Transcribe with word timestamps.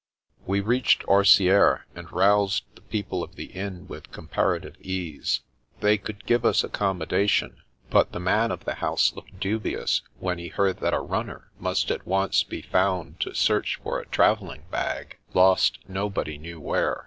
We 0.47 0.61
reached 0.61 1.03
Orsieres 1.03 1.81
and 1.93 2.11
roused 2.11 2.63
the 2.73 2.81
people 2.81 3.21
of 3.23 3.35
the 3.35 3.51
inn 3.53 3.87
with 3.87 4.11
comparative 4.11 4.75
ease. 4.81 5.41
They 5.79 5.99
could 5.99 6.25
give 6.25 6.43
us 6.43 6.63
ac 6.63 6.71
commodation, 6.71 7.61
but 7.91 8.11
the 8.11 8.19
man 8.19 8.49
of 8.49 8.65
the 8.65 8.73
house 8.73 9.13
looked 9.15 9.39
dubious 9.39 10.01
when 10.17 10.39
he 10.39 10.47
heard 10.47 10.79
that 10.79 10.95
a 10.95 10.99
runner 10.99 11.51
must 11.59 11.91
at 11.91 12.07
once 12.07 12.41
be 12.41 12.63
found 12.63 13.19
to 13.19 13.35
search 13.35 13.79
for 13.83 13.99
a 13.99 14.07
travelling 14.07 14.63
bag, 14.71 15.19
lost 15.35 15.77
nobody 15.87 16.39
knew 16.39 16.59
where. 16.59 16.99